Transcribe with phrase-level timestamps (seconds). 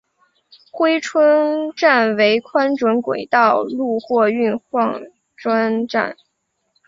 [0.71, 3.37] 珲春站为宽准轨铁
[3.77, 4.99] 路货运换
[5.35, 6.17] 装站。